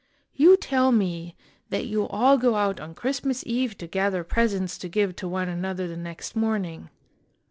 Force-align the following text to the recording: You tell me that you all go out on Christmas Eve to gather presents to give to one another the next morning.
You 0.33 0.57
tell 0.57 0.91
me 0.91 1.35
that 1.69 1.85
you 1.85 2.07
all 2.07 2.35
go 2.39 2.55
out 2.55 2.79
on 2.79 2.95
Christmas 2.95 3.43
Eve 3.45 3.77
to 3.77 3.85
gather 3.85 4.23
presents 4.23 4.79
to 4.79 4.89
give 4.89 5.15
to 5.17 5.27
one 5.27 5.47
another 5.47 5.87
the 5.87 5.95
next 5.95 6.35
morning. 6.35 6.89